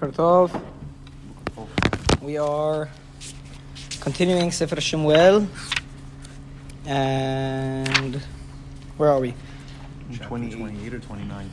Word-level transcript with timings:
Boker 0.00 0.50
We 2.22 2.38
are 2.38 2.88
continuing 4.00 4.50
Sefer 4.50 4.80
Shemuel, 4.80 5.46
and 6.86 8.16
where 8.96 9.10
are 9.10 9.20
we? 9.20 9.34
Chapter 10.10 10.28
28. 10.28 10.56
28 10.56 10.94
or 10.94 10.98
29? 10.98 11.50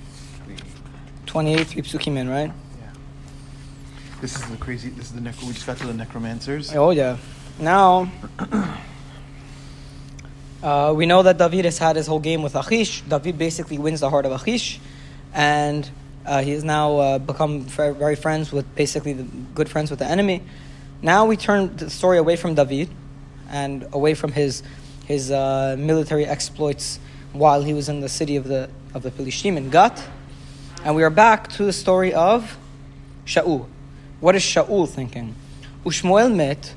28, 1.26 1.68
three 1.68 1.82
psukim 1.82 2.16
in, 2.16 2.30
right? 2.30 2.54
Yeah. 2.80 2.92
This 4.22 4.38
is 4.38 4.50
the 4.50 4.56
crazy, 4.56 4.90
this 4.92 5.08
is 5.08 5.12
the, 5.12 5.22
nec- 5.22 5.42
we 5.42 5.52
just 5.52 5.68
got 5.68 5.78
to 5.80 5.88
the 5.88 5.94
necromancers. 5.94 6.74
Oh, 6.74 6.92
yeah. 6.92 7.18
Now, 7.60 8.10
uh, 10.64 10.94
we 10.96 11.06
know 11.06 11.24
that 11.24 11.38
David 11.38 11.66
has 11.66 11.78
had 11.78 11.98
his 11.98 12.08
whole 12.08 12.22
game 12.22 12.42
with 12.42 12.56
Achish. 12.56 13.02
David 13.02 13.38
basically 13.38 13.78
wins 13.78 14.00
the 14.00 14.10
heart 14.10 14.26
of 14.26 14.32
Achish, 14.32 14.80
and 15.34 15.92
uh, 16.26 16.42
he 16.42 16.52
has 16.52 16.64
now 16.64 16.98
uh, 16.98 17.20
become 17.20 17.62
very, 17.62 18.16
friends 18.16 18.52
with 18.52 18.76
basically 18.76 19.14
the 19.14 19.24
good 19.56 19.70
friends 19.70 19.90
with 19.90 20.00
the 20.00 20.06
enemy. 20.06 20.42
Now 21.02 21.26
we 21.26 21.38
turn 21.38 21.76
the 21.76 21.90
story 21.90 22.18
away 22.18 22.36
from 22.36 22.56
David 22.56 22.90
and 23.50 23.88
away 23.94 24.14
from 24.14 24.32
his 24.32 24.64
his 25.06 25.32
uh, 25.32 25.76
military 25.80 26.26
exploits 26.26 27.00
while 27.34 27.64
he 27.64 27.74
was 27.74 27.90
in 27.90 28.00
the 28.02 28.10
city 28.10 28.36
of 28.36 28.48
the 28.48 28.70
of 28.94 29.02
the 29.02 29.12
Philistine 29.12 29.58
in 29.58 29.70
Gat, 29.70 30.04
and 30.84 30.96
we 30.96 31.04
are 31.04 31.10
back 31.10 31.48
to 31.54 31.64
the 31.64 31.74
story 31.74 32.14
of 32.14 32.58
Shaul. 33.26 33.66
What 34.20 34.36
is 34.36 34.44
Shaul 34.44 34.88
thinking? 34.88 35.36
Ushmoel 35.86 36.36
met. 36.36 36.74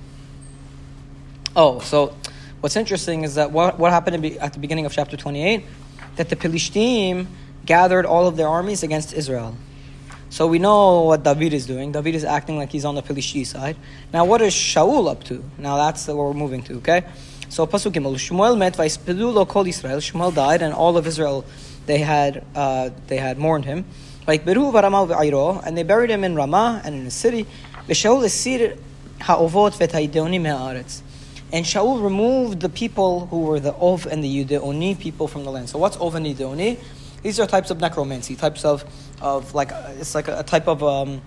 Oh, 1.56 1.80
so 1.80 2.16
what's 2.60 2.76
interesting 2.76 3.24
is 3.24 3.34
that 3.34 3.50
what, 3.50 3.78
what 3.78 3.90
happened 3.90 4.24
at 4.24 4.52
the 4.52 4.58
beginning 4.58 4.86
of 4.86 4.92
chapter 4.92 5.16
28? 5.16 5.64
That 6.16 6.28
the 6.28 6.36
Philistine 6.36 7.26
gathered 7.64 8.06
all 8.06 8.26
of 8.26 8.36
their 8.36 8.48
armies 8.48 8.82
against 8.82 9.12
Israel. 9.12 9.56
So 10.30 10.46
we 10.46 10.58
know 10.58 11.02
what 11.02 11.22
David 11.22 11.52
is 11.52 11.66
doing. 11.66 11.92
David 11.92 12.14
is 12.14 12.24
acting 12.24 12.56
like 12.56 12.72
he's 12.72 12.86
on 12.86 12.94
the 12.94 13.02
Philistine 13.02 13.44
side. 13.44 13.76
Now, 14.14 14.24
what 14.24 14.40
is 14.40 14.54
Shaul 14.54 15.10
up 15.10 15.24
to? 15.24 15.44
Now, 15.58 15.76
that's 15.76 16.06
what 16.08 16.16
we're 16.16 16.32
moving 16.32 16.62
to, 16.62 16.76
okay? 16.78 17.04
So, 17.50 17.66
Pasuk 17.66 17.92
Gimel, 17.92 18.14
Shmuel 18.14 18.56
met 18.56 18.74
vaispidu 18.74 19.34
lo 19.34 19.44
kol 19.44 19.66
Israel. 19.66 19.98
Shmuel 19.98 20.34
died, 20.34 20.62
and 20.62 20.72
all 20.72 20.96
of 20.96 21.06
Israel, 21.06 21.44
they 21.84 21.98
had, 21.98 22.46
uh, 22.54 22.88
they 23.08 23.18
had 23.18 23.36
mourned 23.36 23.66
him. 23.66 23.84
Vaikberu 24.26 24.72
varamal 24.72 25.06
ve'ayro, 25.06 25.62
and 25.66 25.76
they 25.76 25.82
buried 25.82 26.08
him 26.08 26.24
in 26.24 26.34
Ramah 26.34 26.80
and 26.82 26.94
in 26.94 27.04
the 27.04 27.10
city. 27.10 27.46
V'Shaul 27.86 28.24
esir 28.24 28.78
ha'ovot. 29.20 31.02
And 31.52 31.66
Shaul 31.66 32.02
removed 32.02 32.60
the 32.60 32.70
people 32.70 33.26
who 33.26 33.40
were 33.40 33.60
the 33.60 33.74
Ov 33.74 34.06
and 34.06 34.24
the 34.24 34.44
Yudeoni 34.44 34.98
people 34.98 35.28
from 35.28 35.44
the 35.44 35.50
land. 35.50 35.68
So 35.68 35.78
what's 35.78 35.98
Ov 35.98 36.14
and 36.14 36.24
Yudeoni? 36.24 36.78
These 37.22 37.38
are 37.40 37.46
types 37.46 37.70
of 37.70 37.80
necromancy, 37.80 38.36
types 38.36 38.64
of, 38.64 38.84
of 39.20 39.54
like, 39.54 39.70
it's 39.98 40.14
like 40.14 40.28
a, 40.28 40.40
a 40.40 40.42
type 40.42 40.66
of 40.66 40.82
um, 40.82 41.22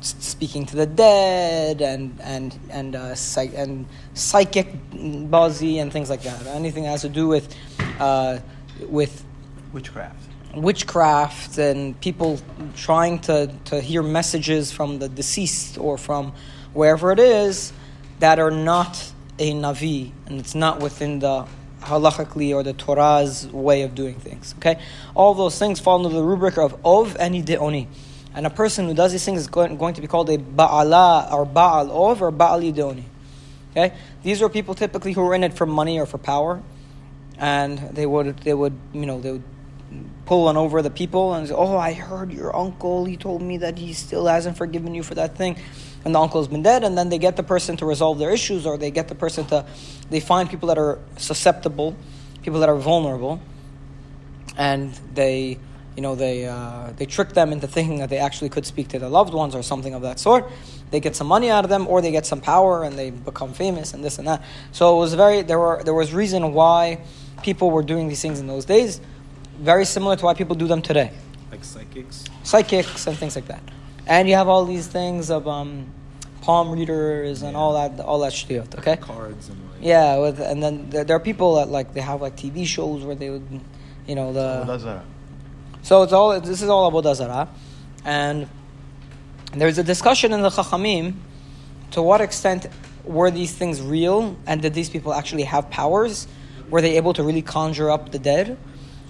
speaking 0.00 0.66
to 0.66 0.76
the 0.76 0.86
dead 0.86 1.80
and, 1.80 2.18
and, 2.20 2.58
and, 2.70 2.96
uh, 2.96 3.14
psych, 3.14 3.52
and 3.54 3.86
psychic 4.14 4.68
bazi 4.92 5.80
and 5.80 5.92
things 5.92 6.10
like 6.10 6.22
that. 6.22 6.46
Anything 6.46 6.84
that 6.84 6.90
has 6.90 7.02
to 7.02 7.08
do 7.08 7.28
with, 7.28 7.54
uh, 8.00 8.38
with 8.88 9.24
Witchcraft. 9.72 10.28
witchcraft 10.54 11.58
and 11.58 12.00
people 12.00 12.40
trying 12.74 13.18
to, 13.20 13.52
to 13.66 13.80
hear 13.80 14.02
messages 14.02 14.72
from 14.72 14.98
the 14.98 15.08
deceased 15.08 15.76
or 15.78 15.98
from 15.98 16.32
wherever 16.72 17.12
it 17.12 17.18
is 17.18 17.72
that 18.20 18.38
are 18.38 18.50
not 18.50 19.12
a 19.38 19.52
navi 19.52 20.10
and 20.26 20.40
it's 20.40 20.54
not 20.54 20.80
within 20.80 21.18
the 21.18 21.46
halachically 21.82 22.54
or 22.54 22.62
the 22.62 22.72
Torah's 22.72 23.46
way 23.48 23.82
of 23.82 23.94
doing 23.94 24.14
things. 24.14 24.54
Okay, 24.58 24.80
all 25.14 25.34
those 25.34 25.58
things 25.58 25.80
fall 25.80 26.04
under 26.04 26.14
the 26.14 26.22
rubric 26.22 26.58
of 26.58 26.78
ov 26.84 27.16
and 27.18 27.34
ideoni. 27.34 27.86
And 28.34 28.46
a 28.46 28.50
person 28.50 28.86
who 28.86 28.94
does 28.94 29.12
these 29.12 29.24
things 29.24 29.40
is 29.40 29.46
going, 29.48 29.94
to 29.94 30.00
be 30.00 30.06
called 30.06 30.30
a 30.30 30.38
ba'ala 30.38 31.32
or 31.32 31.46
ba'al 31.46 31.90
ov 31.90 32.22
or 32.22 32.30
ba'al 32.30 32.72
ideoni. 32.72 33.04
Okay, 33.72 33.94
these 34.22 34.42
are 34.42 34.48
people 34.48 34.74
typically 34.74 35.12
who 35.12 35.22
are 35.22 35.34
in 35.34 35.44
it 35.44 35.54
for 35.54 35.66
money 35.66 35.98
or 35.98 36.06
for 36.06 36.18
power, 36.18 36.62
and 37.38 37.78
they 37.78 38.06
would 38.06 38.38
they 38.38 38.54
would 38.54 38.76
you 38.92 39.06
know 39.06 39.20
they 39.20 39.32
would 39.32 39.44
pull 40.26 40.48
on 40.48 40.56
over 40.56 40.82
the 40.82 40.90
people 40.90 41.34
and 41.34 41.48
say, 41.48 41.54
"Oh, 41.54 41.76
I 41.76 41.92
heard 41.92 42.32
your 42.32 42.54
uncle. 42.56 43.04
He 43.04 43.16
told 43.16 43.42
me 43.42 43.58
that 43.58 43.78
he 43.78 43.92
still 43.92 44.26
hasn't 44.26 44.56
forgiven 44.56 44.94
you 44.94 45.02
for 45.02 45.14
that 45.14 45.36
thing." 45.36 45.56
And 46.08 46.14
the 46.14 46.20
uncle's 46.20 46.48
been 46.48 46.62
dead, 46.62 46.84
and 46.84 46.96
then 46.96 47.10
they 47.10 47.18
get 47.18 47.36
the 47.36 47.42
person 47.42 47.76
to 47.76 47.84
resolve 47.84 48.18
their 48.18 48.30
issues, 48.30 48.64
or 48.64 48.78
they 48.78 48.90
get 48.90 49.08
the 49.08 49.14
person 49.14 49.44
to, 49.48 49.66
they 50.08 50.20
find 50.20 50.48
people 50.48 50.68
that 50.68 50.78
are 50.78 50.98
susceptible, 51.18 51.94
people 52.40 52.60
that 52.60 52.70
are 52.70 52.76
vulnerable, 52.76 53.42
and 54.56 54.98
they, 55.12 55.58
you 55.96 56.00
know, 56.00 56.14
they 56.14 56.46
uh, 56.46 56.92
they 56.96 57.04
trick 57.04 57.34
them 57.34 57.52
into 57.52 57.66
thinking 57.66 57.98
that 57.98 58.08
they 58.08 58.16
actually 58.16 58.48
could 58.48 58.64
speak 58.64 58.88
to 58.88 58.98
their 58.98 59.10
loved 59.10 59.34
ones 59.34 59.54
or 59.54 59.62
something 59.62 59.92
of 59.92 60.00
that 60.00 60.18
sort. 60.18 60.50
They 60.92 61.00
get 61.00 61.14
some 61.14 61.26
money 61.26 61.50
out 61.50 61.64
of 61.64 61.68
them, 61.68 61.86
or 61.86 62.00
they 62.00 62.10
get 62.10 62.24
some 62.24 62.40
power, 62.40 62.84
and 62.84 62.98
they 62.98 63.10
become 63.10 63.52
famous, 63.52 63.92
and 63.92 64.02
this 64.02 64.18
and 64.18 64.26
that. 64.28 64.42
So 64.72 64.96
it 64.96 65.00
was 65.00 65.12
very 65.12 65.42
there 65.42 65.58
were 65.58 65.82
there 65.84 65.92
was 65.92 66.14
reason 66.14 66.54
why 66.54 67.00
people 67.42 67.70
were 67.70 67.82
doing 67.82 68.08
these 68.08 68.22
things 68.22 68.40
in 68.40 68.46
those 68.46 68.64
days, 68.64 68.98
very 69.60 69.84
similar 69.84 70.16
to 70.16 70.24
why 70.24 70.32
people 70.32 70.56
do 70.56 70.66
them 70.66 70.80
today 70.80 71.10
Like 71.50 71.64
psychics. 71.64 72.24
psychics 72.44 73.06
and 73.06 73.14
things 73.18 73.36
like 73.36 73.48
that. 73.48 73.62
And 74.06 74.26
you 74.26 74.36
have 74.36 74.48
all 74.48 74.64
these 74.64 74.86
things 74.86 75.30
of 75.30 75.46
um, 75.46 75.92
palm 76.42 76.70
readers 76.70 77.42
and 77.42 77.56
all 77.56 77.74
that, 77.74 78.00
all 78.00 78.20
that 78.20 78.32
shit. 78.32 78.74
Okay. 78.78 78.96
Cards 78.96 79.48
and 79.48 79.58
like. 79.70 79.80
Yeah, 79.80 80.18
with 80.18 80.40
and 80.40 80.62
then 80.62 80.90
there, 80.90 81.04
there 81.04 81.16
are 81.16 81.20
people 81.20 81.56
that 81.56 81.68
like 81.68 81.94
they 81.94 82.00
have 82.00 82.20
like 82.20 82.36
TV 82.36 82.66
shows 82.66 83.04
where 83.04 83.14
they 83.14 83.30
would, 83.30 83.60
you 84.06 84.14
know, 84.14 84.32
the 84.32 85.02
so 85.82 86.02
it's 86.02 86.12
all 86.12 86.40
this 86.40 86.62
is 86.62 86.68
all 86.68 86.90
avodah 86.90 87.14
zarah, 87.14 87.48
and 88.04 88.48
there's 89.52 89.78
a 89.78 89.84
discussion 89.84 90.32
in 90.32 90.42
the 90.42 90.50
Chachamim 90.50 91.14
to 91.92 92.02
what 92.02 92.20
extent 92.20 92.66
were 93.04 93.30
these 93.30 93.52
things 93.52 93.80
real 93.80 94.36
and 94.46 94.60
did 94.60 94.74
these 94.74 94.90
people 94.90 95.14
actually 95.14 95.44
have 95.44 95.70
powers? 95.70 96.28
Were 96.68 96.82
they 96.82 96.96
able 96.96 97.14
to 97.14 97.22
really 97.22 97.40
conjure 97.40 97.90
up 97.90 98.12
the 98.12 98.18
dead? 98.18 98.58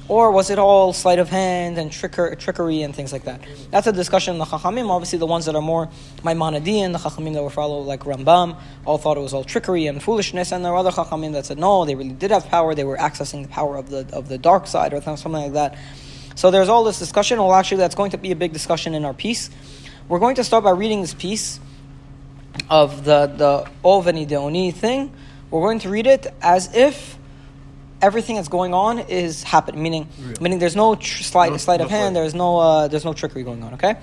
Or 0.08 0.30
was 0.32 0.48
it 0.48 0.58
all 0.58 0.94
sleight 0.94 1.18
of 1.18 1.28
hand 1.28 1.76
and 1.76 1.90
tricker, 1.90 2.38
trickery 2.38 2.80
and 2.80 2.96
things 2.96 3.12
like 3.12 3.24
that? 3.24 3.42
That's 3.70 3.86
a 3.86 3.92
discussion 3.92 4.34
in 4.34 4.38
the 4.38 4.46
Chachamim. 4.46 4.88
Obviously, 4.88 5.18
the 5.18 5.26
ones 5.26 5.44
that 5.44 5.54
are 5.54 5.60
more 5.60 5.90
Maimonidean, 6.22 6.92
the 6.92 6.98
Chachamim 6.98 7.34
that 7.34 7.42
were 7.42 7.50
follow 7.50 7.80
like 7.80 8.04
Rambam, 8.04 8.58
all 8.86 8.96
thought 8.96 9.18
it 9.18 9.20
was 9.20 9.34
all 9.34 9.44
trickery 9.44 9.86
and 9.86 10.02
foolishness. 10.02 10.50
And 10.50 10.64
there 10.64 10.72
are 10.72 10.78
other 10.78 10.90
Chachamim 10.90 11.32
that 11.32 11.44
said, 11.44 11.58
no, 11.58 11.84
they 11.84 11.94
really 11.94 12.14
did 12.14 12.30
have 12.30 12.46
power. 12.48 12.74
They 12.74 12.84
were 12.84 12.96
accessing 12.96 13.42
the 13.42 13.48
power 13.48 13.76
of 13.76 13.90
the, 13.90 14.08
of 14.14 14.28
the 14.30 14.38
dark 14.38 14.66
side 14.66 14.94
or 14.94 15.02
something 15.02 15.32
like 15.32 15.52
that. 15.52 15.76
So 16.36 16.50
there's 16.50 16.70
all 16.70 16.84
this 16.84 16.98
discussion. 16.98 17.38
Well, 17.38 17.52
actually, 17.52 17.78
that's 17.78 17.94
going 17.94 18.12
to 18.12 18.18
be 18.18 18.32
a 18.32 18.36
big 18.36 18.54
discussion 18.54 18.94
in 18.94 19.04
our 19.04 19.12
piece. 19.12 19.50
We're 20.08 20.20
going 20.20 20.36
to 20.36 20.44
start 20.44 20.64
by 20.64 20.70
reading 20.70 21.02
this 21.02 21.12
piece 21.12 21.60
of 22.70 23.04
the 23.04 23.26
the 23.26 23.68
Oveni 23.84 24.26
Deoni 24.26 24.72
thing. 24.72 25.12
We're 25.50 25.60
going 25.60 25.80
to 25.80 25.90
read 25.90 26.06
it 26.06 26.26
as 26.40 26.74
if 26.74 27.17
everything 28.00 28.36
that's 28.36 28.48
going 28.48 28.74
on 28.74 28.98
is 29.00 29.42
happening. 29.42 29.82
Meaning, 29.82 30.08
Real. 30.20 30.34
meaning 30.40 30.58
there's 30.58 30.76
no 30.76 30.94
tr- 30.94 31.22
sleight, 31.22 31.52
No- 31.52 31.58
sleight 31.58 31.80
no 31.80 31.86
of 31.86 31.90
hand. 31.90 32.14
There's 32.16 32.34
no 32.34 32.58
uh, 32.58 32.88
there's 32.88 33.04
no 33.04 33.12
trickery 33.12 33.42
going 33.42 33.62
on. 33.62 33.74
Okay. 33.74 33.96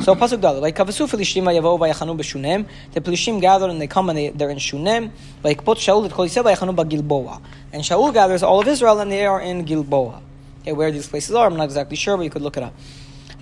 So 0.00 0.14
pasuk 0.14 0.40
daled. 0.40 0.62
Like 0.62 0.76
kavasu 0.76 1.08
Philistine 1.08 1.44
vayavo 1.44 1.78
vayachanu 1.78 2.16
b'shunem. 2.18 2.66
The 2.92 3.00
Philistine 3.00 3.40
gather 3.40 3.68
and 3.68 3.80
they 3.80 3.86
come 3.86 4.08
and 4.08 4.18
they, 4.18 4.28
they're 4.30 4.50
in 4.50 4.58
Shunem. 4.58 5.12
Like 5.42 5.64
pot 5.64 5.76
Shaul 5.76 6.06
et 6.06 6.12
kol 6.12 6.26
Yisrael 6.26 6.44
vayachanu 6.44 6.74
b'Gilboa. 6.74 7.42
And 7.72 7.82
Shaul 7.82 8.12
gathers 8.14 8.42
all 8.42 8.60
of 8.60 8.68
Israel 8.68 9.00
and 9.00 9.10
they 9.10 9.26
are 9.26 9.40
in 9.40 9.64
Gilboa. 9.64 10.22
Okay, 10.62 10.72
where 10.72 10.90
these 10.90 11.06
places 11.08 11.34
are, 11.34 11.46
I'm 11.46 11.56
not 11.56 11.64
exactly 11.64 11.96
sure, 11.96 12.16
but 12.16 12.22
you 12.22 12.30
could 12.30 12.40
look 12.40 12.56
it 12.56 12.62
up. 12.62 12.74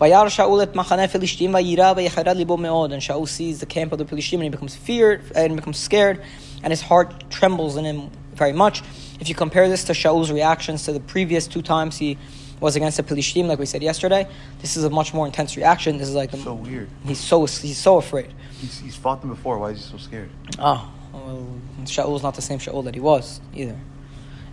Vayar 0.01 0.27
Shaul 0.27 0.61
et 0.63 0.73
machane 0.73 1.09
Philistine 1.09 1.51
vayira 1.51 1.95
vayachara 1.95 2.35
libo 2.35 2.57
meod. 2.57 2.93
And 2.93 3.01
Shaul 3.01 3.29
sees 3.29 3.61
the 3.61 3.67
camp 3.67 3.93
of 3.93 3.99
the 3.99 4.05
Philistine 4.05 4.41
and 4.41 4.45
he 4.45 4.51
becomes 4.51 4.75
feared 4.75 5.23
and 5.37 5.55
becomes 5.55 5.77
scared, 5.77 6.21
and 6.65 6.73
his 6.73 6.81
heart 6.81 7.31
trembles 7.31 7.77
in 7.77 7.85
him 7.85 8.11
very 8.43 8.53
much. 8.53 8.83
If 9.21 9.29
you 9.29 9.37
compare 9.37 9.69
this 9.69 9.85
to 9.85 9.93
Shaul's 9.93 10.31
reactions 10.33 10.85
to 10.87 10.93
the 10.93 11.05
previous 11.15 11.47
two 11.47 11.63
times 11.63 11.97
he 11.97 12.19
was 12.59 12.75
against 12.75 12.97
the 12.97 13.05
Philistine, 13.05 13.47
like 13.47 13.61
we 13.65 13.67
said 13.67 13.83
yesterday, 13.91 14.27
this 14.63 14.77
is 14.77 14.83
a 14.83 14.91
much 14.91 15.15
more 15.15 15.27
intense 15.27 15.57
reaction. 15.57 15.91
This 15.99 16.09
is 16.09 16.17
like 16.23 16.33
the, 16.33 16.39
So 16.39 16.55
weird. 16.55 16.89
He's 17.05 17.21
so 17.21 17.47
he's 17.47 17.79
so 17.79 17.99
afraid. 17.99 18.31
He's, 18.61 18.81
he's 18.81 18.97
fought 18.97 19.21
them 19.21 19.31
before. 19.31 19.55
Why 19.59 19.71
is 19.71 19.79
he 19.79 19.93
so 19.93 19.99
scared? 20.09 20.31
Oh, 20.59 20.81
well, 21.13 21.47
Shaul's 21.85 22.25
not 22.25 22.35
the 22.35 22.43
same 22.43 22.59
Shaul 22.59 22.83
that 22.85 22.95
he 22.95 23.01
was 23.01 23.41
either. 23.55 23.79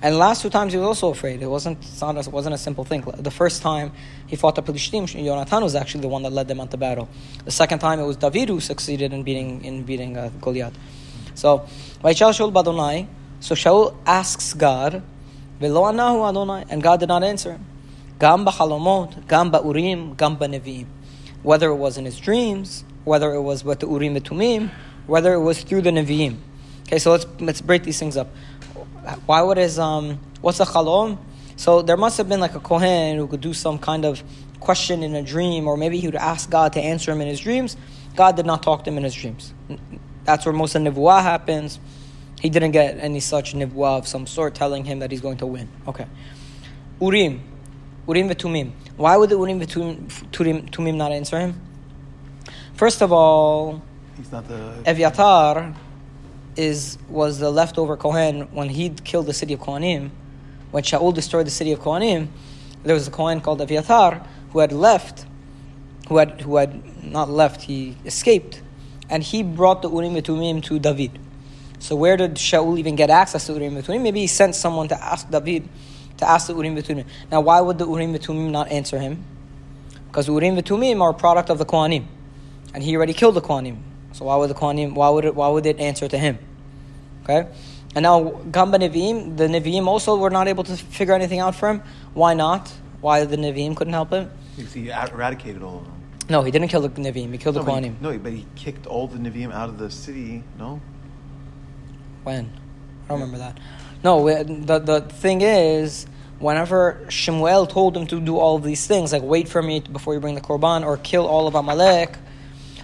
And 0.03 0.13
the 0.15 0.19
last 0.19 0.43
two 0.43 0.51
times 0.57 0.71
he 0.73 0.79
was 0.79 0.87
also 0.93 1.09
afraid. 1.09 1.41
It 1.41 1.51
wasn't, 1.57 1.79
not 1.99 2.15
a, 2.15 2.19
it 2.19 2.31
wasn't 2.39 2.55
a 2.55 2.61
simple 2.67 2.85
thing. 2.85 3.01
The 3.29 3.31
first 3.41 3.61
time 3.63 3.91
he 4.27 4.35
fought 4.41 4.55
the 4.55 4.61
Philistine, 4.61 5.07
Jonathan 5.07 5.63
was 5.63 5.75
actually 5.75 6.03
the 6.07 6.13
one 6.15 6.23
that 6.23 6.33
led 6.39 6.47
them 6.47 6.59
onto 6.59 6.77
battle. 6.77 7.09
The 7.43 7.51
second 7.51 7.79
time 7.79 7.99
it 7.99 8.05
was 8.05 8.17
David 8.17 8.49
who 8.49 8.59
succeeded 8.59 9.13
in 9.13 9.23
beating 9.23 9.65
in 9.65 9.83
beating 9.83 10.15
uh, 10.15 10.29
Goliath. 10.45 10.77
So, 11.33 11.49
Vaychal 12.03 12.31
Shaul 12.37 12.51
Badonai. 12.53 13.07
So 13.39 13.55
Shaul 13.55 13.95
asks 14.05 14.53
God, 14.53 15.01
Adonai, 15.61 16.65
and 16.69 16.83
God 16.83 16.99
did 16.99 17.09
not 17.09 17.23
answer 17.23 17.53
him. 17.53 17.65
Gam 18.19 18.45
b'chalomot, 18.45 19.27
gam 19.27 19.51
ba'urim, 19.51 20.17
gam 20.17 20.37
ba'nevi'im. 20.37 20.85
Whether 21.43 21.69
it 21.69 21.75
was 21.75 21.97
in 21.97 22.05
his 22.05 22.19
dreams, 22.19 22.83
whether 23.05 23.33
it 23.33 23.41
was 23.41 23.63
with 23.63 23.79
the 23.79 23.87
urim 23.87 24.15
and 24.15 24.25
tumim, 24.25 24.71
whether 25.07 25.33
it 25.33 25.39
was 25.39 25.63
through 25.63 25.81
the 25.81 25.89
nevi'im. 25.89 26.37
Okay, 26.83 26.99
so 26.99 27.11
let's 27.11 27.25
let's 27.39 27.61
break 27.61 27.83
these 27.83 27.97
things 27.97 28.17
up. 28.17 28.27
Why 29.25 29.41
would 29.41 29.57
his 29.57 29.79
um 29.79 30.19
what's 30.41 30.59
a 30.59 30.65
chalom? 30.65 31.17
So 31.55 31.81
there 31.81 31.97
must 31.97 32.17
have 32.17 32.27
been 32.27 32.39
like 32.39 32.55
a 32.55 32.59
kohen 32.59 33.17
who 33.17 33.27
could 33.27 33.41
do 33.41 33.53
some 33.53 33.79
kind 33.79 34.05
of 34.05 34.23
question 34.59 35.03
in 35.03 35.15
a 35.15 35.23
dream, 35.23 35.67
or 35.67 35.77
maybe 35.77 35.99
he 35.99 36.07
would 36.07 36.15
ask 36.15 36.49
God 36.49 36.73
to 36.73 36.81
answer 36.81 37.11
him 37.11 37.21
in 37.21 37.27
his 37.27 37.39
dreams, 37.39 37.77
God 38.15 38.35
did 38.35 38.45
not 38.45 38.63
talk 38.63 38.83
to 38.83 38.91
him 38.91 38.97
in 38.97 39.03
his 39.03 39.15
dreams. 39.15 39.53
That's 40.25 40.45
where 40.45 40.53
most 40.53 40.75
of 40.75 40.81
Nivuah 40.81 41.21
happens. 41.21 41.79
He 42.39 42.49
didn't 42.49 42.71
get 42.71 42.97
any 42.99 43.19
such 43.19 43.53
Nivuah 43.53 43.97
of 43.99 44.07
some 44.07 44.25
sort 44.25 44.55
telling 44.55 44.85
him 44.85 44.99
that 44.99 45.11
he's 45.11 45.21
going 45.21 45.37
to 45.37 45.45
win. 45.45 45.67
Okay. 45.87 46.05
Urim. 47.01 47.41
Urim 48.07 48.29
v'tumim. 48.29 48.71
Why 48.95 49.17
would 49.17 49.29
the 49.29 49.37
Urim 49.37 49.59
v'tumim 49.59 50.95
not 50.95 51.11
answer 51.11 51.39
him? 51.39 51.61
First 52.75 53.01
of 53.01 53.11
all, 53.11 53.81
He's 54.19 54.31
not 54.33 54.47
the. 54.49 54.81
Eviatar 54.85 55.75
is 56.57 56.97
was 57.07 57.39
the 57.39 57.49
leftover 57.49 57.95
Kohen 57.95 58.41
when 58.51 58.67
he 58.67 58.89
killed 58.89 59.27
the 59.27 59.33
city 59.33 59.53
of 59.53 59.61
Kohanim. 59.61 60.09
When 60.71 60.83
Shaul 60.83 61.13
destroyed 61.13 61.47
the 61.47 61.51
city 61.51 61.71
of 61.71 61.79
Kohanim, 61.79 62.27
there 62.83 62.93
was 62.93 63.07
a 63.07 63.11
Kohen 63.11 63.39
called 63.39 63.61
Eviatar 63.61 64.25
who 64.51 64.59
had 64.59 64.73
left, 64.73 65.25
who 66.09 66.17
had 66.17 66.41
who 66.41 66.57
had 66.57 67.03
not 67.03 67.29
left, 67.29 67.61
he 67.61 67.95
escaped, 68.05 68.61
and 69.09 69.23
he 69.23 69.41
brought 69.41 69.81
the 69.81 69.89
Urim 69.89 70.15
Tumim 70.15 70.61
to 70.63 70.79
David. 70.79 71.17
So 71.79 71.95
where 71.95 72.17
did 72.17 72.35
Shaul 72.35 72.77
even 72.77 72.95
get 72.95 73.09
access 73.09 73.45
to 73.47 73.53
Urim 73.53 73.75
Tumim? 73.81 74.01
Maybe 74.01 74.21
he 74.21 74.27
sent 74.27 74.55
someone 74.55 74.87
to 74.89 75.01
ask 75.01 75.29
David 75.29 75.67
to 76.17 76.29
ask 76.29 76.47
the 76.47 76.55
Urim 76.55 76.75
Tumim. 76.75 77.05
Now, 77.31 77.41
why 77.41 77.61
would 77.61 77.77
the 77.77 77.87
Urim 77.87 78.13
Tumim 78.15 78.51
not 78.51 78.69
answer 78.69 78.99
him? 78.99 79.23
Because 80.07 80.27
Urim 80.27 80.57
Tumim 80.57 81.01
are 81.01 81.11
a 81.11 81.13
product 81.13 81.49
of 81.49 81.57
the 81.57 81.65
Kohanim, 81.65 82.05
and 82.73 82.83
he 82.83 82.95
already 82.95 83.13
killed 83.13 83.35
the 83.35 83.41
Kohanim. 83.41 83.77
So 84.11 84.25
why 84.25 84.35
would 84.35 84.49
the 84.49 84.55
Kohanim? 84.55 84.93
Why 84.93 85.09
would 85.09 85.25
it? 85.25 85.35
Why 85.35 85.47
would 85.47 85.65
it 85.65 85.79
answer 85.79 86.07
to 86.07 86.17
him? 86.17 86.37
Okay. 87.23 87.47
And 87.95 88.03
now 88.03 88.23
Gamba 88.51 88.77
Nevi'im, 88.77 89.37
the 89.37 89.47
Nevi'im 89.47 89.87
also 89.87 90.15
were 90.17 90.29
not 90.29 90.47
able 90.47 90.63
to 90.63 90.75
figure 90.75 91.13
anything 91.13 91.39
out 91.39 91.55
for 91.55 91.69
him. 91.69 91.81
Why 92.13 92.33
not? 92.33 92.71
Why 93.01 93.23
the 93.25 93.37
Nevi'im 93.37 93.75
couldn't 93.75 93.93
help 93.93 94.11
him? 94.11 94.29
Because 94.55 94.73
he 94.73 94.91
er, 94.91 95.09
eradicated 95.11 95.63
all 95.63 95.79
of 95.79 95.85
them. 95.85 95.93
No, 96.29 96.43
he 96.43 96.51
didn't 96.51 96.67
kill 96.67 96.81
the 96.81 96.89
Nevi'im. 96.89 97.31
He 97.31 97.37
killed 97.37 97.55
no, 97.55 97.63
the 97.63 97.71
he, 97.71 97.77
Kohanim. 97.77 98.01
no, 98.01 98.17
but 98.17 98.33
he 98.33 98.45
kicked 98.55 98.85
all 98.85 99.07
the 99.07 99.17
Nevi'im 99.17 99.51
out 99.51 99.69
of 99.69 99.77
the 99.77 99.89
city. 99.89 100.43
No. 100.57 100.81
When? 102.29 102.45
I 103.05 103.07
don't 103.07 103.21
remember 103.21 103.39
that. 103.39 103.57
No, 104.03 104.23
the 104.23 104.77
the 104.77 105.01
thing 105.01 105.41
is, 105.41 106.05
whenever 106.37 107.03
Shemuel 107.09 107.65
told 107.65 107.97
him 107.97 108.05
to 108.05 108.21
do 108.21 108.37
all 108.37 108.55
of 108.55 108.63
these 108.63 108.85
things, 108.85 109.11
like 109.11 109.23
wait 109.23 109.47
for 109.49 109.63
me 109.63 109.79
before 109.79 110.13
you 110.13 110.19
bring 110.19 110.35
the 110.35 110.41
korban 110.41 110.85
or 110.85 110.97
kill 110.97 111.25
all 111.25 111.47
of 111.47 111.55
Amalek, 111.55 112.17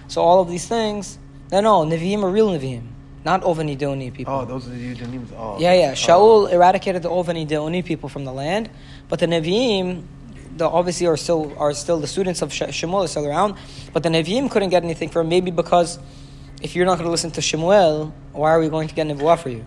so 0.08 0.20
all 0.20 0.40
of 0.40 0.48
these 0.48 0.66
things, 0.66 1.16
no, 1.52 1.60
no, 1.60 1.84
Nevi'im 1.84 2.24
are 2.24 2.30
real 2.30 2.48
Nevi'im, 2.48 2.88
not 3.24 3.42
Ovani 3.44 3.76
Deoni 3.76 4.12
people. 4.12 4.34
Oh, 4.34 4.44
those 4.44 4.66
are 4.66 4.70
the 4.70 4.96
Nevi'im. 4.96 5.24
Oh. 5.36 5.60
Yeah, 5.60 5.74
yeah. 5.74 5.90
oh. 5.92 5.94
Shaul 5.94 6.52
eradicated 6.52 7.02
the 7.02 7.10
Ovani 7.10 7.46
Deoni 7.46 7.84
people 7.84 8.08
from 8.08 8.24
the 8.24 8.32
land, 8.32 8.68
but 9.08 9.20
the 9.20 9.26
Nevi'im, 9.26 10.02
the 10.56 10.68
obviously 10.68 11.06
are 11.06 11.16
still 11.16 11.54
are 11.56 11.72
still 11.72 12.00
the 12.00 12.08
students 12.08 12.42
of 12.42 12.52
Sh- 12.52 12.72
Shemuel 12.72 13.04
are 13.04 13.08
still 13.14 13.26
around, 13.26 13.54
but 13.92 14.02
the 14.02 14.08
Nevi'im 14.08 14.50
couldn't 14.50 14.70
get 14.70 14.82
anything 14.82 15.08
from 15.08 15.26
him, 15.26 15.28
maybe 15.28 15.52
because 15.52 16.00
if 16.62 16.74
you're 16.74 16.86
not 16.86 16.94
going 16.94 17.06
to 17.06 17.10
listen 17.10 17.30
to 17.32 17.42
Shemuel, 17.42 18.14
why 18.32 18.50
are 18.50 18.60
we 18.60 18.68
going 18.68 18.88
to 18.88 18.94
get 18.94 19.06
Nevuah 19.06 19.38
for 19.38 19.50
you? 19.50 19.64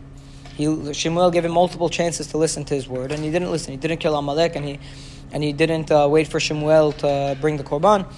He, 0.56 0.94
Shemuel 0.94 1.32
gave 1.32 1.46
him 1.46 1.52
multiple 1.52 1.90
chances 1.90 2.28
to 2.28 2.38
listen 2.38 2.66
to 2.66 2.74
his 2.74 2.88
word, 2.88 3.12
and 3.12 3.24
he 3.24 3.32
didn't 3.32 3.52
listen. 3.52 3.72
He 3.72 3.78
didn't 3.78 3.98
kill 4.00 4.16
Amalek, 4.16 4.56
and 4.56 4.66
he 4.66 4.80
and 5.32 5.44
he 5.44 5.54
didn't 5.54 5.92
uh, 5.92 6.08
wait 6.10 6.28
for 6.28 6.40
Shemuel 6.40 6.92
to 6.94 7.38
bring 7.40 7.58
the 7.58 7.64
korban. 7.64 8.12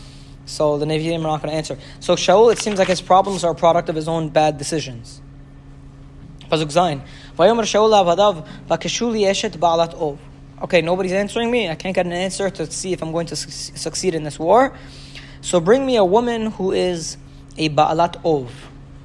So 0.45 0.77
the 0.77 0.85
Nevi'im 0.85 1.19
are 1.19 1.23
not 1.23 1.41
going 1.41 1.51
to 1.51 1.57
answer. 1.57 1.77
So 1.99 2.15
Shaul, 2.15 2.51
it 2.51 2.59
seems 2.59 2.79
like 2.79 2.87
his 2.87 3.01
problems 3.01 3.43
are 3.43 3.51
a 3.51 3.55
product 3.55 3.89
of 3.89 3.95
his 3.95 4.07
own 4.07 4.29
bad 4.29 4.57
decisions. 4.57 5.21
Pasuk 6.49 6.67
Zayin. 6.67 7.01
Vayomer 7.37 7.63
Shaul 7.63 7.91
avadav 7.91 8.47
vakeshuli 8.67 9.21
eshet 9.29 9.61
ov. 9.93 10.19
Okay, 10.63 10.81
nobody's 10.81 11.13
answering 11.13 11.49
me. 11.49 11.69
I 11.69 11.75
can't 11.75 11.95
get 11.95 12.05
an 12.05 12.11
answer 12.11 12.49
to 12.49 12.69
see 12.69 12.93
if 12.93 13.01
I'm 13.01 13.11
going 13.11 13.27
to 13.27 13.35
su- 13.35 13.75
succeed 13.75 14.13
in 14.13 14.23
this 14.23 14.37
war. 14.37 14.77
So 15.41 15.59
bring 15.59 15.85
me 15.85 15.95
a 15.95 16.05
woman 16.05 16.51
who 16.51 16.71
is 16.71 17.17
a 17.57 17.69
Baalat 17.69 18.23
Ov, 18.25 18.51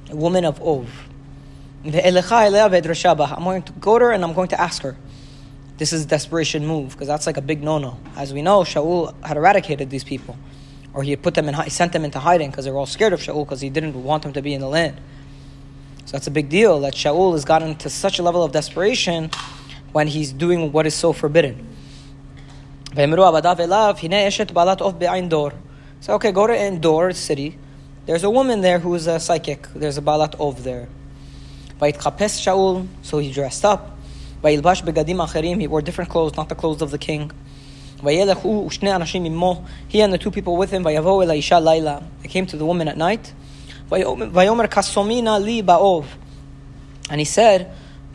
a 0.09 0.15
woman 0.15 0.45
of 0.45 0.61
Ov. 0.61 0.89
I'm 1.83 1.91
going 1.91 2.01
to 3.63 3.73
go 3.79 3.99
to 3.99 4.05
her 4.05 4.11
and 4.11 4.23
I'm 4.23 4.33
going 4.33 4.49
to 4.49 4.59
ask 4.59 4.81
her. 4.81 4.97
This 5.77 5.93
is 5.93 6.05
desperation 6.05 6.65
move 6.65 6.91
because 6.91 7.07
that's 7.07 7.27
like 7.27 7.37
a 7.37 7.41
big 7.41 7.61
no-no. 7.63 7.99
As 8.15 8.33
we 8.33 8.41
know, 8.41 8.61
Shaul 8.61 9.13
had 9.23 9.37
eradicated 9.37 9.89
these 9.91 10.03
people, 10.03 10.35
or 10.93 11.03
he 11.03 11.15
put 11.15 11.35
them 11.35 11.47
in, 11.47 11.53
he 11.53 11.69
sent 11.69 11.93
them 11.93 12.03
into 12.03 12.17
hiding 12.19 12.49
because 12.49 12.65
they 12.65 12.71
were 12.71 12.79
all 12.79 12.87
scared 12.87 13.13
of 13.13 13.21
Shaul 13.21 13.45
because 13.45 13.61
he 13.61 13.69
didn't 13.69 13.93
want 14.03 14.23
them 14.23 14.33
to 14.33 14.41
be 14.41 14.55
in 14.55 14.61
the 14.61 14.67
land. 14.67 14.99
So 16.05 16.13
that's 16.13 16.25
a 16.27 16.31
big 16.31 16.49
deal 16.49 16.79
that 16.79 16.95
Shaul 16.95 17.33
has 17.33 17.45
gotten 17.45 17.75
to 17.75 17.89
such 17.89 18.17
a 18.17 18.23
level 18.23 18.43
of 18.43 18.51
desperation 18.51 19.29
when 19.91 20.07
he's 20.07 20.33
doing 20.33 20.71
what 20.71 20.87
is 20.87 20.95
so 20.95 21.13
forbidden. 21.13 21.67
So 22.95 23.03
okay, 26.13 26.31
go 26.31 26.47
to 26.47 26.57
Endor 26.57 27.11
city 27.13 27.57
There's 28.06 28.24
a 28.24 28.30
woman 28.30 28.62
there 28.62 28.80
who 28.80 28.94
is 28.94 29.06
a 29.06 29.20
psychic. 29.20 29.68
There's 29.74 29.96
a 29.96 30.02
balat 30.02 30.34
ov 30.40 30.64
there. 30.64 30.88
ויתחפש 31.80 32.44
שאול, 32.44 32.82
so 33.02 33.18
he 33.18 33.32
dressed 33.32 33.64
up. 33.64 33.90
וילבש 34.42 34.82
בגדים 34.82 35.20
אחרים, 35.20 35.60
he 35.60 35.68
wore 35.68 35.80
different 35.80 36.08
clothes, 36.08 36.36
not 36.36 36.48
the 36.48 36.54
clothes 36.54 36.82
of 36.82 36.90
the 36.90 36.98
king. 36.98 37.32
וילך 38.02 38.38
הוא 38.38 38.66
ושני 38.66 38.94
אנשים 38.94 39.24
עמו, 39.24 39.62
he 39.88 39.94
and 39.94 40.12
the 40.12 40.18
two 40.18 40.30
people 40.30 40.56
with 40.56 40.70
him, 40.72 40.84
ויבואו 40.84 41.22
אל 41.22 41.30
האישה 41.30 41.60
לילה. 41.60 41.98
They 42.22 42.28
came 42.28 42.46
to 42.46 42.56
the 42.56 42.64
woman 42.64 42.88
at 42.88 42.96
night. 42.96 43.32
ויאמר 43.88 44.26
ויאמר, 44.32 44.66
כסומינה 44.66 45.38
לי 45.38 45.62
באוב. 45.62 46.06
And 47.08 47.20
he 47.20 47.24
said, 47.24 47.66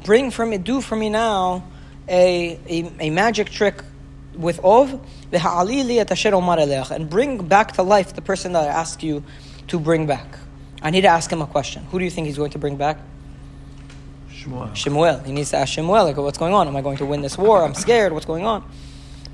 bring 0.04 0.32
for 0.32 0.46
me, 0.46 0.58
do 0.58 0.82
for 0.82 0.96
me 0.96 1.10
now 1.10 1.64
a, 2.10 2.60
a, 2.70 2.92
a 3.00 3.10
magic 3.10 3.50
trick 3.50 3.84
with 4.36 4.60
Ov, 4.64 5.00
v'ha'ali 5.32 5.86
li 5.86 6.00
et 6.00 6.12
asher 6.12 6.34
omar 6.34 6.58
eleach, 6.58 6.92
and 6.92 7.10
bring 7.10 7.38
back 7.48 7.74
to 7.74 7.84
life 7.84 8.14
the 8.14 8.22
person 8.22 8.54
that 8.54 8.64
I 8.64 8.68
asked 8.68 9.04
you 9.04 9.24
to 9.73 9.81
bring 9.81 10.07
back? 10.07 10.39
I 10.83 10.91
need 10.91 11.03
to 11.03 11.09
ask 11.09 11.33
him 11.33 11.43
a 11.43 11.47
question. 11.47 11.85
Who 11.91 11.99
do 11.99 12.05
you 12.05 12.11
think 12.11 12.27
he's 12.27 12.37
going 12.37 12.51
to 12.53 12.59
bring 12.59 12.77
back? 12.77 12.99
Shemuel. 14.31 14.75
Shemuel. 14.75 15.19
He 15.21 15.33
needs 15.33 15.51
to 15.51 15.57
ask 15.57 15.73
Shemuel, 15.73 16.05
like, 16.05 16.17
what's 16.17 16.39
going 16.39 16.55
on? 16.55 16.69
Am 16.69 16.77
I 16.77 16.83
going 16.83 16.99
to 16.99 17.07
win 17.07 17.23
this 17.23 17.39
war? 17.39 17.65
I'm 17.65 17.75
scared. 17.75 18.13
What's 18.13 18.27
going 18.27 18.45
on? 18.45 18.63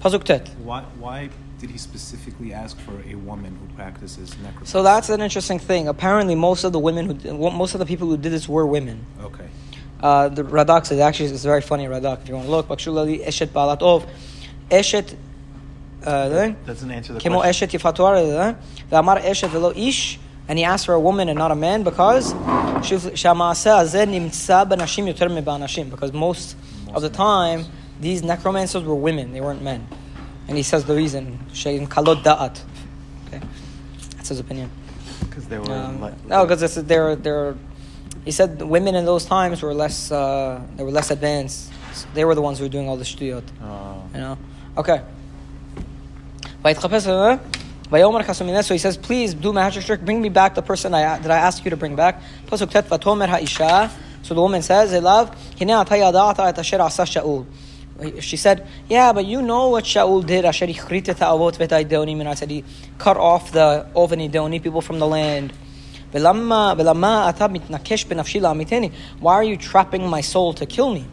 Pasuk 0.01 0.23
Tet. 0.23 0.49
Why, 0.63 0.83
why 0.99 1.29
did 1.59 1.71
he 1.71 1.79
specifically 1.79 2.53
ask 2.53 2.79
for 2.79 3.03
a 3.05 3.17
woman 3.17 3.57
who 3.57 3.75
practices 3.75 4.37
necromancy? 4.39 4.71
So 4.71 4.83
that's 4.83 5.09
an 5.09 5.21
interesting 5.21 5.59
thing. 5.59 5.89
Apparently, 5.89 6.37
most 6.37 6.63
of 6.63 6.73
the 6.73 6.79
women 6.79 7.19
who, 7.19 7.51
most 7.51 7.75
of 7.75 7.81
the 7.81 7.87
people 7.87 8.07
who 8.09 8.17
did 8.17 8.31
this 8.31 8.49
were 8.49 8.67
women. 8.67 9.05
Okay. 9.21 9.49
Uh, 10.01 10.29
the 10.29 10.45
Radak 10.45 10.87
says 10.87 11.01
actually 11.01 11.31
it's 11.31 11.43
very 11.43 11.61
funny 11.61 11.87
Radak 11.87 12.23
if 12.23 12.29
you 12.29 12.35
want 12.37 12.47
to 12.47 12.51
look. 12.53 12.69
Bakshulali 12.69 13.27
eshet 13.27 13.49
balatov, 13.49 14.07
eshet. 14.71 15.17
Uh, 16.05 16.55
that's 16.65 16.83
an 16.83 16.93
answer 16.93 17.13
the 17.13 17.19
Kemo 17.19 17.41
question. 17.41 17.69
Eshet 17.69 17.77
Yifatuara, 17.77 18.53
eh? 18.53 18.55
V'amar 18.93 19.21
Eshet 19.21 19.49
Velo 19.49 19.73
Ish, 19.75 20.21
and 20.49 20.59
he 20.59 20.65
asked 20.65 20.87
for 20.87 20.95
a 20.95 21.01
woman 21.01 21.29
and 21.29 21.39
not 21.39 21.51
a 21.51 21.55
man 21.55 21.83
because 21.83 22.33
because 25.91 26.13
most 26.13 26.57
of 26.95 27.03
the 27.03 27.11
time 27.11 27.67
these 28.01 28.23
necromancers 28.23 28.83
were 28.83 28.95
women, 28.95 29.33
they 29.33 29.41
weren't 29.41 29.63
men. 29.63 29.87
And 30.47 30.57
he 30.57 30.63
says 30.63 30.85
the 30.85 30.95
reason. 30.95 31.39
Kalot 31.53 32.23
da'at. 32.23 32.63
Okay. 33.27 33.41
That's 34.17 34.31
his 34.31 34.41
opinion. 34.41 34.71
Because 35.21 35.47
they 35.49 35.59
were 35.59 35.71
um, 35.71 36.01
like, 36.01 36.25
No, 36.25 36.47
because 36.47 36.75
they're 36.87 37.15
they're 37.15 37.55
he 38.25 38.31
said 38.31 38.63
women 38.63 38.95
in 38.95 39.05
those 39.05 39.27
times 39.27 39.63
were 39.63 39.75
less 39.75 40.11
uh, 40.11 40.63
they 40.77 40.85
were 40.85 40.91
less 40.91 41.11
advanced. 41.11 41.73
So 41.93 42.09
they 42.15 42.25
were 42.25 42.35
the 42.35 42.43
ones 42.43 42.59
who 42.59 42.65
were 42.65 42.71
doing 42.71 42.89
all 42.89 42.97
the 42.97 43.05
shtuyot. 43.05 43.45
Oh. 43.63 44.03
You 44.15 44.21
know? 44.21 44.39
Okay. 44.77 45.03
So 47.91 48.75
he 48.75 48.79
says, 48.79 48.97
please 48.97 49.35
do 49.35 49.53
Mahashrik, 49.53 50.05
bring 50.05 50.21
me 50.21 50.29
back 50.29 50.55
the 50.55 50.63
person 50.63 50.93
I, 50.95 51.19
that 51.19 51.31
I 51.31 51.37
asked 51.39 51.65
you 51.65 51.71
to 51.71 51.77
bring 51.77 51.97
back. 51.97 52.23
So 52.51 52.67
the 54.35 54.41
woman 54.41 54.63
says, 54.63 54.93
I 54.93 54.99
love, 54.99 55.35
she 58.21 58.37
said, 58.37 58.67
Yeah, 58.89 59.13
but 59.13 59.27
you 59.27 59.43
know 59.43 59.69
what 59.71 59.85
Shaul 59.85 60.25
did. 60.25 60.45
Asher 60.45 60.67
and 60.67 62.29
I 62.29 62.35
said, 62.35 62.51
He 62.51 62.65
cut 62.99 63.17
off 63.17 63.51
the 63.53 63.87
Ovani 63.95 64.29
Deoni 64.31 64.63
people 64.63 64.81
from 64.81 64.99
the 64.99 65.07
land. 65.07 65.53
Why 69.21 69.35
are 69.35 69.45
you 69.45 69.57
trapping 69.57 70.09
my 70.09 70.21
soul 70.21 70.55
to 70.55 70.65
kill 70.67 70.95
me? 70.95 71.05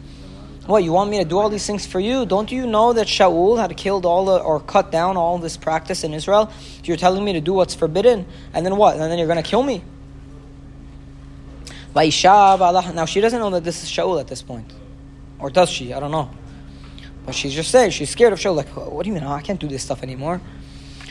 What, 0.66 0.82
you 0.82 0.92
want 0.92 1.10
me 1.10 1.18
to 1.18 1.24
do 1.24 1.38
all 1.38 1.48
these 1.48 1.64
things 1.64 1.86
for 1.86 2.00
you? 2.00 2.26
Don't 2.26 2.50
you 2.50 2.66
know 2.66 2.92
that 2.92 3.06
Shaul 3.06 3.58
had 3.58 3.76
killed 3.76 4.04
all 4.04 4.24
the, 4.24 4.38
or 4.38 4.58
cut 4.58 4.90
down 4.90 5.16
all 5.16 5.38
this 5.38 5.56
practice 5.56 6.02
in 6.02 6.12
Israel? 6.12 6.50
You're 6.82 6.96
telling 6.96 7.24
me 7.24 7.34
to 7.34 7.40
do 7.40 7.52
what's 7.52 7.74
forbidden? 7.74 8.26
And 8.52 8.66
then 8.66 8.76
what? 8.76 8.94
And 8.96 9.02
then 9.04 9.18
you're 9.18 9.28
going 9.28 9.42
to 9.42 9.48
kill 9.48 9.62
me? 9.62 9.84
Now 11.94 12.10
she 12.10 13.20
doesn't 13.20 13.38
know 13.38 13.50
that 13.50 13.64
this 13.64 13.82
is 13.82 13.88
Shaul 13.88 14.20
at 14.20 14.26
this 14.26 14.42
point. 14.42 14.70
Or 15.38 15.50
does 15.50 15.70
she? 15.70 15.94
I 15.94 16.00
don't 16.00 16.10
know. 16.10 16.30
But 17.24 17.34
she's 17.34 17.54
just 17.54 17.70
saying, 17.70 17.90
she's 17.92 18.10
scared 18.10 18.32
of 18.32 18.38
Shaul. 18.38 18.56
Like, 18.56 18.68
what 18.68 19.04
do 19.04 19.08
you 19.08 19.14
mean? 19.14 19.24
I 19.24 19.40
can't 19.40 19.60
do 19.60 19.68
this 19.68 19.82
stuff 19.82 20.02
anymore. 20.02 20.40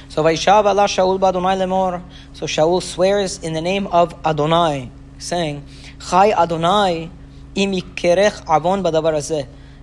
So 0.09 0.23
ba'alah 0.23 0.87
Shaul 0.87 1.17
lemor. 1.19 2.03
So 2.33 2.45
Shaul 2.45 2.83
swears 2.83 3.39
in 3.39 3.53
the 3.53 3.61
name 3.61 3.87
of 3.87 4.13
Adonai, 4.25 4.91
saying, 5.17 5.63
Chai 5.99 6.31
Adonai 6.31 7.09
im 7.55 7.71
yikerech 7.71 8.47
avon. 8.49 8.83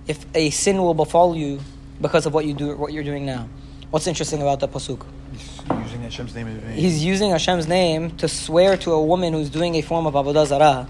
If 0.07 0.25
a 0.35 0.49
sin 0.49 0.81
will 0.81 0.93
befall 0.93 1.35
you 1.35 1.59
because 2.01 2.25
of 2.25 2.33
what 2.33 2.45
you 2.45 2.53
do, 2.53 2.75
what 2.75 2.91
you're 2.93 3.03
doing 3.03 3.25
now. 3.25 3.47
What's 3.89 4.07
interesting 4.07 4.41
about 4.41 4.59
that 4.61 4.71
pasuk? 4.71 5.05
He's 5.31 5.61
using 5.69 6.01
Hashem's 6.01 6.35
name 6.35 6.47
in 6.47 6.59
vain. 6.59 6.75
He's 6.75 7.03
using 7.05 7.31
Hashem's 7.31 7.67
name 7.67 8.11
to 8.17 8.27
swear 8.27 8.75
to 8.77 8.91
a 8.91 9.03
woman 9.03 9.33
who's 9.33 9.49
doing 9.49 9.75
a 9.75 9.81
form 9.81 10.05
of 10.05 10.13
avodah 10.13 10.45
zarah, 10.45 10.87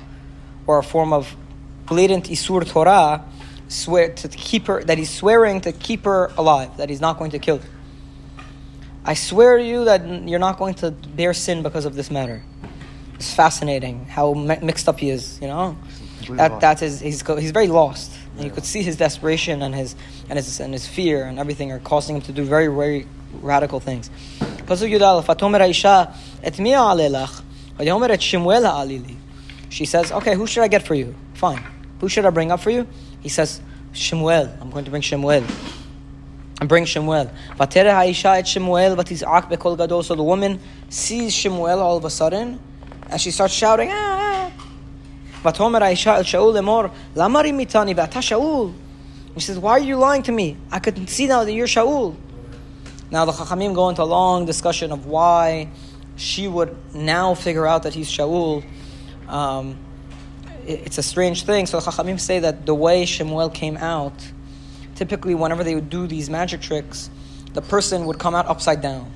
or 0.65 0.79
a 0.79 0.83
form 0.83 1.13
of 1.13 1.35
blatant 1.85 2.25
isur 2.25 2.65
Torah, 2.67 3.25
swear 3.67 4.13
to 4.13 4.27
keep 4.29 4.67
her 4.67 4.83
that 4.83 4.97
he's 4.97 5.09
swearing 5.09 5.61
to 5.61 5.71
keep 5.71 6.05
her 6.05 6.31
alive, 6.37 6.77
that 6.77 6.89
he's 6.89 7.01
not 7.01 7.19
going 7.19 7.31
to 7.31 7.39
kill 7.39 7.57
her. 7.57 7.69
I 9.05 9.15
swear 9.15 9.57
to 9.57 9.63
you 9.63 9.85
that 9.85 10.07
you're 10.29 10.39
not 10.39 10.57
going 10.57 10.75
to 10.75 10.91
bear 10.91 11.33
sin 11.33 11.61
because 11.61 11.83
of 11.85 11.95
this 11.95 12.09
matter. 12.09 12.41
It's 13.15 13.33
fascinating 13.33 14.05
how 14.05 14.33
mixed 14.33 14.87
up 14.87 14.99
he 14.99 15.09
is. 15.09 15.39
You 15.41 15.47
know, 15.47 15.77
that 16.29 16.51
lost. 16.51 16.61
that 16.61 16.81
is 16.81 16.99
he's 16.99 17.21
he's 17.21 17.51
very 17.51 17.67
lost. 17.67 18.11
And 18.35 18.45
you 18.45 18.51
could 18.51 18.65
see 18.65 18.83
his 18.83 18.95
desperation 18.97 19.61
and 19.61 19.75
his 19.75 19.95
and 20.29 20.37
his 20.37 20.59
and 20.59 20.73
his 20.73 20.87
fear 20.87 21.25
and 21.25 21.39
everything 21.39 21.71
are 21.71 21.79
causing 21.79 22.17
him 22.17 22.21
to 22.23 22.31
do 22.31 22.43
very 22.43 22.67
very 22.67 23.07
radical 23.41 23.79
things. 23.79 24.09
Pasuk 24.39 24.89
Yudal, 24.89 25.23
"Fatomer 25.23 25.59
Aisha 25.59 26.13
et 26.43 26.59
mi 26.59 26.71
alelach, 26.71 27.41
vayomer 27.77 28.09
et 28.09 28.21
Shemuel. 28.21 29.17
She 29.69 29.85
says, 29.85 30.11
"Okay, 30.11 30.35
who 30.35 30.47
should 30.47 30.63
I 30.63 30.67
get 30.67 30.83
for 30.83 30.95
you? 30.95 31.15
Fine. 31.33 31.63
Who 31.99 32.09
should 32.09 32.25
I 32.25 32.29
bring 32.29 32.51
up 32.51 32.59
for 32.59 32.69
you?" 32.69 32.87
He 33.21 33.29
says, 33.29 33.61
"Shemuel. 33.91 34.49
I'm 34.61 34.69
going 34.69 34.85
to 34.85 34.91
bring 34.91 35.01
Shemuel." 35.01 35.43
and 36.59 36.69
bring 36.69 36.85
Shemuel. 36.85 37.29
Vatere 37.57 37.91
Haisha 37.91 38.37
et 38.37 38.47
Shemuel 38.47 38.95
vatizak 38.95 39.49
bekol 39.49 39.77
gadol. 39.77 40.01
So 40.03 40.15
the 40.15 40.23
woman 40.23 40.59
sees 40.89 41.33
Shemuel 41.33 41.79
all 41.79 41.97
of 41.97 42.05
a 42.05 42.09
sudden, 42.09 42.59
and 43.09 43.19
she 43.19 43.31
starts 43.31 43.53
shouting, 43.53 43.89
ah. 43.91 44.12
Vatomer 45.43 45.81
Haisha 45.81 46.15
el 46.17 46.23
Shaul 46.23 46.53
lemor, 46.53 46.91
lamari 47.15 47.51
mitani 47.51 47.93
v'ata 47.93 48.19
Shaul. 48.19 48.73
He 49.33 49.41
says, 49.41 49.59
why 49.59 49.71
are 49.71 49.79
you 49.79 49.97
lying 49.97 50.23
to 50.23 50.31
me? 50.31 50.57
I 50.71 50.79
could 50.79 51.09
see 51.09 51.27
now 51.27 51.43
that 51.43 51.51
you're 51.51 51.67
Shaul. 51.67 52.15
Now 53.11 53.25
the 53.25 53.31
Chachamim 53.31 53.75
go 53.75 53.89
into 53.89 54.01
a 54.01 54.05
long 54.05 54.45
discussion 54.45 54.91
of 54.91 55.05
why 55.05 55.69
she 56.15 56.47
would 56.47 56.75
now 56.95 57.33
figure 57.33 57.67
out 57.67 57.83
that 57.83 57.93
he's 57.93 58.09
Shaul. 58.09 58.63
Um, 59.27 59.77
it's 60.65 60.97
a 60.97 61.03
strange 61.03 61.43
thing. 61.43 61.65
So 61.65 61.79
the 61.79 61.91
Chachamim 61.91 62.19
say 62.19 62.39
that 62.39 62.65
the 62.65 62.75
way 62.75 63.05
Shemuel 63.05 63.49
came 63.49 63.75
out, 63.77 64.13
typically 64.95 65.35
whenever 65.35 65.63
they 65.63 65.75
would 65.75 65.89
do 65.89 66.07
these 66.07 66.29
magic 66.29 66.61
tricks, 66.61 67.09
the 67.53 67.61
person 67.61 68.05
would 68.05 68.19
come 68.19 68.33
out 68.35 68.47
upside 68.47 68.81
down. 68.81 69.11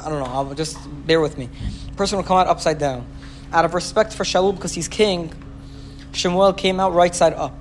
I 0.00 0.08
don't 0.08 0.18
know. 0.18 0.30
I'll 0.32 0.54
just 0.54 0.78
bear 1.06 1.20
with 1.20 1.36
me. 1.36 1.48
The 1.90 1.96
person 1.96 2.16
would 2.16 2.26
come 2.26 2.38
out 2.38 2.46
upside 2.46 2.78
down. 2.78 3.06
Out 3.52 3.64
of 3.64 3.74
respect 3.74 4.14
for 4.14 4.24
Shaul 4.24 4.54
because 4.54 4.72
he's 4.72 4.88
king, 4.88 5.30
Shemuel 6.12 6.54
came 6.54 6.80
out 6.80 6.94
right 6.94 7.14
side 7.14 7.34
up. 7.34 7.60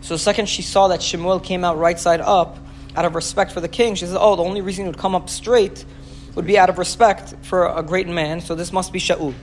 So 0.00 0.14
the 0.14 0.18
second 0.18 0.48
she 0.48 0.62
saw 0.62 0.88
that 0.88 1.02
Shemuel 1.02 1.40
came 1.40 1.64
out 1.64 1.76
right 1.78 1.98
side 1.98 2.20
up, 2.20 2.58
out 2.96 3.04
of 3.04 3.14
respect 3.14 3.50
for 3.52 3.60
the 3.60 3.68
king, 3.68 3.94
she 3.94 4.06
said, 4.06 4.16
"Oh, 4.18 4.36
the 4.36 4.44
only 4.44 4.60
reason 4.60 4.84
he 4.84 4.88
would 4.88 4.98
come 4.98 5.14
up 5.14 5.28
straight 5.28 5.84
would 6.34 6.46
be 6.46 6.58
out 6.58 6.70
of 6.70 6.78
respect 6.78 7.34
for 7.42 7.66
a 7.66 7.82
great 7.82 8.08
man. 8.08 8.40
So 8.40 8.54
this 8.54 8.72
must 8.72 8.92
be 8.92 9.00
Shaul." 9.00 9.34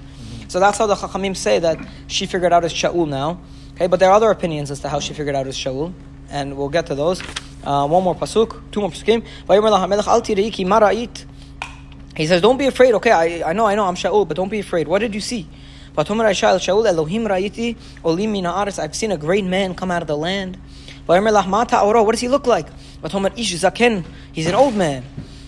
So 0.48 0.60
that's 0.60 0.78
how 0.78 0.88
the 0.88 0.96
Chachamim 0.96 1.36
say 1.36 1.60
that 1.60 1.78
she 2.08 2.26
figured 2.26 2.54
out 2.54 2.64
as 2.64 2.74
Shaul 2.74 3.08
now. 3.08 3.40
Okay, 3.76 3.88
but 3.88 4.00
there 4.00 4.10
are 4.10 4.14
other 4.14 4.32
opinions 4.32 4.72
as 4.72 4.80
to 4.82 4.90
how 4.90 5.00
she 5.00 5.14
figured 5.14 5.36
out 5.36 5.48
as 5.48 5.58
Shaul, 5.58 5.94
and 6.30 6.56
we'll 6.58 6.70
get 6.70 6.86
to 6.88 6.96
those. 6.96 7.22
Uh, 7.64 7.88
one 7.88 8.04
more 8.04 8.16
pasuk, 8.16 8.60
two 8.72 8.82
more 8.82 8.90
pasukim. 8.90 9.24
He 12.16 12.28
says, 12.28 12.42
"Don't 12.42 12.58
be 12.58 12.68
afraid." 12.68 12.94
Okay, 12.96 13.12
I, 13.12 13.50
I 13.50 13.54
know, 13.54 13.66
I 13.66 13.76
know, 13.76 13.86
I'm 13.86 13.96
Shaul, 13.96 14.28
but 14.28 14.38
don't 14.38 14.50
be 14.50 14.60
afraid. 14.60 14.88
What 14.88 15.00
did 15.00 15.16
you 15.16 15.22
see? 15.22 15.48
Aisha 15.96 16.50
el 16.50 16.60
Shaul 16.60 16.88
Elohim 16.88 17.26
ra'iti 17.26 17.76
olim 18.04 18.32
min 18.32 18.46
haaretz. 18.46 18.80
I've 18.80 18.96
seen 18.96 19.12
a 19.12 19.18
great 19.18 19.46
man 19.46 19.76
come 19.76 19.92
out 19.92 20.02
of 20.02 20.08
the 20.08 20.18
land. 20.18 20.58
What 21.06 22.12
does 22.12 22.22
he 22.22 22.28
look 22.28 22.48
like? 22.48 22.68
Ish 23.04 23.56
zaken. 23.56 24.06
He's 24.32 24.48
an 24.48 24.56
old 24.56 24.76
man. 24.76 25.04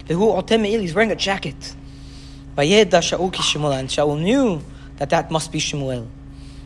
He's 0.08 0.96
wearing 0.96 1.12
a 1.12 1.16
jacket. 1.16 1.76
And 2.58 2.68
Shaul 2.68 4.22
knew 4.22 4.62
that 4.98 5.10
that 5.12 5.32
must 5.32 5.52
be 5.52 5.60
Shemuel. 5.60 6.08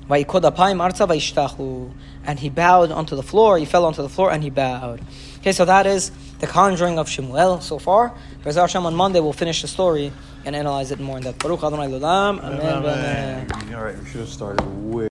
And 0.10 2.40
he 2.40 2.50
bowed 2.50 2.92
onto 2.92 3.16
the 3.16 3.24
floor. 3.24 3.58
He 3.58 3.66
fell 3.66 3.86
onto 3.86 4.02
the 4.02 4.10
floor 4.10 4.32
and 4.32 4.42
he 4.42 4.50
bowed. 4.50 5.02
Okay, 5.48 5.54
so 5.54 5.64
that 5.64 5.88
is 5.88 6.12
the 6.40 6.46
conjuring 6.46 7.00
of 7.00 7.08
Shemuel 7.08 7.62
so 7.62 7.80
far. 7.80 8.14
Be'ezrat 8.44 8.64
Hashem 8.64 8.86
on 8.86 8.94
Monday 8.94 9.22
we'll 9.22 9.32
finish 9.32 9.62
the 9.62 9.70
story 9.70 10.12
and 10.44 10.54
analyze 10.58 10.92
it 10.92 11.00
more 11.00 11.16
in 11.16 11.24
depth. 11.24 11.40
Baruch 11.40 11.64
Adonai 11.64 11.88
L'olam. 11.88 12.44
Amen. 12.44 12.84
Amen. 12.84 13.74
All 13.74 13.82
right, 13.82 13.98
we 13.98 14.06
should 14.10 14.20
have 14.20 14.28
started 14.28 14.62
way. 14.84 15.06